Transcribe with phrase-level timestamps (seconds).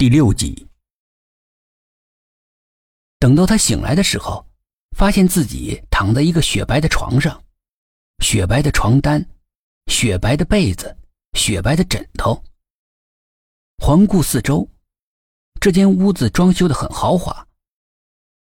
[0.00, 0.66] 第六集。
[3.18, 4.46] 等到他醒来的时候，
[4.96, 7.44] 发现自己躺在一个雪白的床上，
[8.24, 9.22] 雪白的床单，
[9.88, 10.96] 雪白的被子，
[11.34, 12.42] 雪白的枕头。
[13.76, 14.66] 环顾四周，
[15.60, 17.46] 这间屋子装修的很豪华，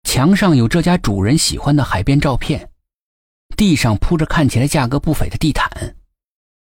[0.04, 2.70] 墙上有这家主人喜欢的海边照片，
[3.56, 5.96] 地上铺着看起来价格不菲的地毯，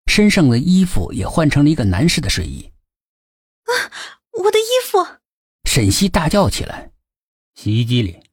[0.06, 2.72] 身上的衣服也换成了一个男士的睡衣。
[3.66, 5.20] 啊，我的衣服！
[5.66, 6.92] 沈西大叫起来。
[7.56, 8.24] 洗衣机里，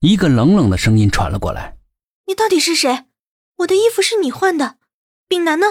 [0.00, 1.78] 一个冷冷的声音传了过来
[2.26, 3.06] ：“你到底是谁？
[3.58, 4.78] 我的衣服是你换的，
[5.28, 5.66] 丙南呢？”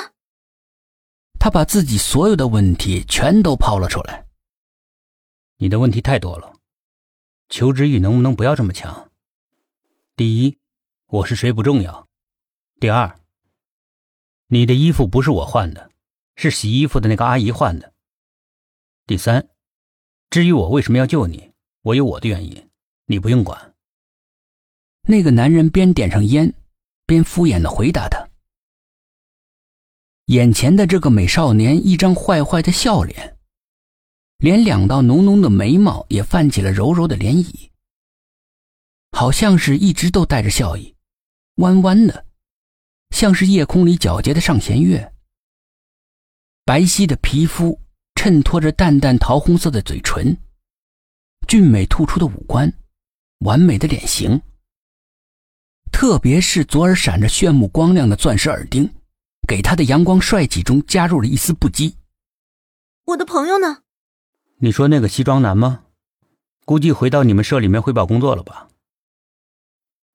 [1.37, 4.25] 他把自己所有的问题全都抛了出来。
[5.57, 6.53] 你的问题太多了，
[7.49, 9.11] 求知欲能不能不要这么强？
[10.15, 10.57] 第一，
[11.07, 12.07] 我是谁不重要；
[12.79, 13.19] 第二，
[14.47, 15.91] 你的衣服不是我换的，
[16.37, 17.91] 是洗衣服的那个阿姨换的；
[19.05, 19.49] 第三，
[20.35, 21.49] 至于我为什么要救你，
[21.81, 22.69] 我有我的原因。
[23.05, 23.73] 你不用管。
[25.07, 26.53] 那个男人边点上烟，
[27.05, 28.27] 边敷衍的回答他。
[30.25, 33.37] 眼前的这个美少年，一张坏坏的笑脸，
[34.35, 37.69] 连两道浓浓的眉毛也泛起了柔柔的涟漪，
[39.13, 40.93] 好像是一直都带着笑意，
[41.59, 42.25] 弯弯的，
[43.11, 45.13] 像是夜空里皎洁的上弦月。
[46.65, 47.79] 白皙的皮肤
[48.25, 50.35] 衬托着淡淡桃红色的嘴唇，
[51.47, 52.73] 俊美突出的五官。
[53.41, 54.41] 完美的脸型，
[55.91, 58.91] 特别是左耳闪着炫目光亮的钻石耳钉，
[59.47, 61.93] 给他的阳光帅气中加入了一丝不羁。
[63.05, 63.83] 我的朋友呢？
[64.57, 65.83] 你说那个西装男吗？
[66.65, 68.69] 估计回到你们社里面汇报工作了吧？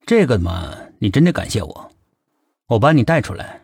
[0.05, 1.93] 这个嘛，你真得感谢我，
[2.67, 3.63] 我把你带出来，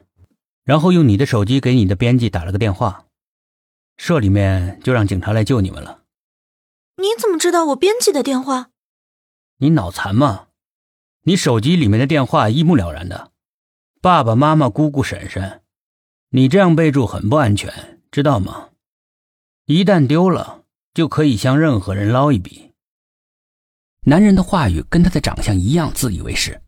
[0.62, 3.05] 然后用你的手机给你的编辑打了个电话，
[3.96, 6.02] 社里面就让警察来救你们了。
[6.96, 8.70] 你怎么知道我编辑的电话？
[9.58, 10.48] 你脑残吗？
[11.22, 13.32] 你手机里面的电话一目了然的，
[14.00, 15.62] 爸爸妈妈、姑姑、婶婶，
[16.30, 18.70] 你这样备注很不安全，知道吗？
[19.64, 20.64] 一旦丢了，
[20.94, 22.72] 就可以向任何人捞一笔。
[24.02, 26.62] 男人的话语跟他的长相一样，自以为是。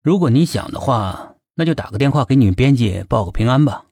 [0.00, 3.86] 如果你想的话，那就打个电话给你们编辑报个平安吧。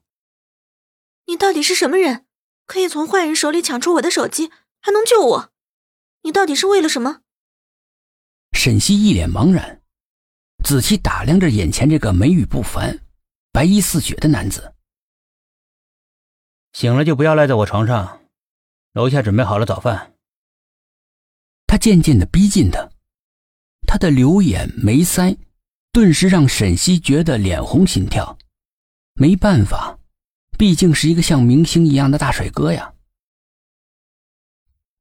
[1.39, 2.25] 你到底是什么人？
[2.65, 4.51] 可以从坏人手里抢出我的手机，
[4.81, 5.53] 还能救我？
[6.23, 7.21] 你到底是为了什么？
[8.51, 9.81] 沈西一脸茫然，
[10.65, 12.99] 仔细打量着眼前这个眉宇不凡、
[13.53, 14.75] 白衣似雪的男子。
[16.73, 18.21] 醒了就不要赖在我床上，
[18.91, 20.13] 楼下准备好了早饭。
[21.67, 22.89] 他渐渐的逼近他，
[23.87, 25.37] 他的柳眼眉腮，
[25.93, 28.37] 顿时让沈西觉得脸红心跳。
[29.13, 29.98] 没办法，
[30.59, 32.93] 毕竟是一个像明星一样的大帅哥呀。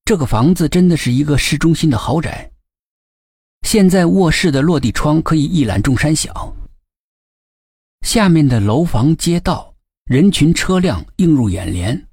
[0.04, 2.48] 这个房子真的是一个市中心的豪宅。
[3.62, 6.54] 现在卧室的落地窗可以一览众山小，
[8.02, 9.74] 下面的楼房、街道、
[10.04, 12.06] 人群、车辆映入眼帘。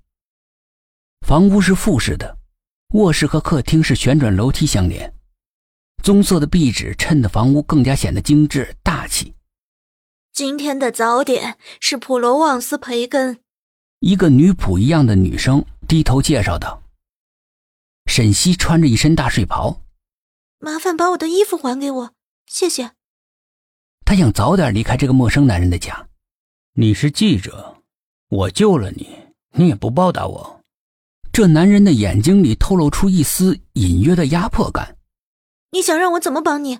[1.21, 2.35] 房屋是复式的，
[2.95, 5.13] 卧室和客厅是旋转楼梯相连，
[6.01, 8.75] 棕色的壁纸衬得房屋更加显得精致。
[10.35, 13.39] 今天的早点是普罗旺斯培根。
[14.01, 16.83] 一个女仆一样的女生低头介绍道
[18.11, 19.81] ：“沈西穿着一身大睡袍。”
[20.59, 22.11] 麻烦把我的衣服还给我，
[22.47, 22.91] 谢谢。
[24.03, 26.05] 他想早点离开这个陌生男人的家。
[26.73, 27.77] 你是记者，
[28.27, 29.17] 我救了你，
[29.53, 30.59] 你也不报答我。
[31.31, 34.97] 这男人的眼睛里透露出一丝隐约的压迫感。
[35.71, 36.79] 你想让我怎么帮你？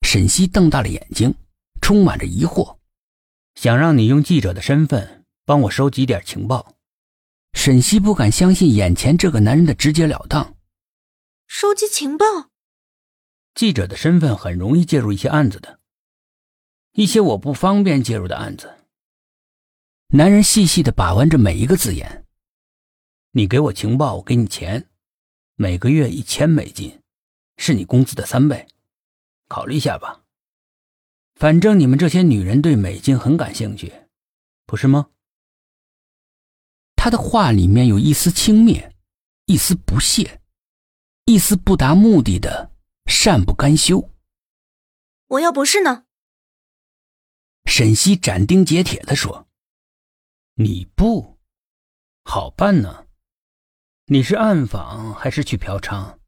[0.00, 1.34] 沈西瞪大了眼睛，
[1.82, 2.74] 充满着疑惑。
[3.56, 6.74] 想让你用记者的身份帮我收集点情报。
[7.54, 10.54] 沈西不敢相信眼前这个男人的直截了当。
[11.46, 12.26] 收集情报。
[13.54, 15.80] 记者的身份很容易介入一些案子的，
[16.92, 18.76] 一些我不方便介入的案子。
[20.08, 22.26] 男人细细的把玩着每一个字眼。
[23.30, 24.86] 你给我情报，我给你钱，
[25.54, 27.00] 每个月一千美金，
[27.56, 28.68] 是你工资的三倍，
[29.48, 30.25] 考虑一下吧。
[31.36, 33.92] 反正你们这些女人对美金很感兴趣，
[34.64, 35.10] 不是吗？
[36.96, 38.90] 他的话里面有一丝轻蔑，
[39.44, 40.40] 一丝不屑，
[41.26, 42.72] 一丝不达目的的。
[43.04, 44.10] 善不甘休。
[45.28, 46.06] 我要不是呢？
[47.66, 49.46] 沈西斩钉截铁的说
[50.56, 51.38] ：“你不
[52.24, 53.06] 好办呢？
[54.06, 56.18] 你是暗访还是去嫖娼？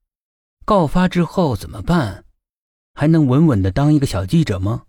[0.64, 2.25] 告发之后怎么办？
[2.94, 4.84] 还能稳稳的当一个小记者吗？”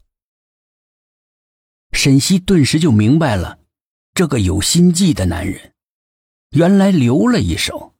[2.01, 3.59] 沈西顿时就明白了，
[4.13, 5.73] 这个有心计的男人，
[6.51, 7.93] 原来留了一手。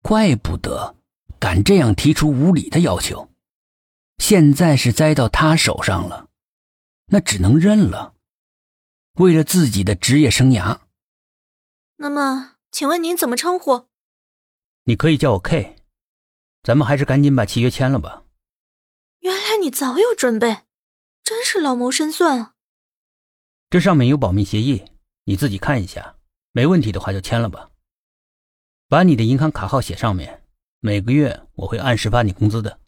[0.00, 0.94] 怪不得
[1.40, 3.32] 敢这样提出无理的要求。
[4.18, 6.28] 现在是栽到他手上了，
[7.06, 8.14] 那只能认了。
[9.14, 10.78] 为了自己的职业生涯。
[11.96, 13.88] 那么，请问您怎么称呼？
[14.84, 15.74] 你可以叫我 K。
[16.62, 18.22] 咱们还是赶紧把契约签了吧。
[19.18, 20.58] 原来你早有准备，
[21.24, 22.51] 真是老谋深算啊！
[23.72, 24.84] 这上面有保密协议，
[25.24, 26.16] 你自己看一下，
[26.52, 27.70] 没问题的话就签了吧。
[28.86, 30.42] 把你的银行卡号写上面，
[30.80, 32.78] 每个月我会按时发你工资的。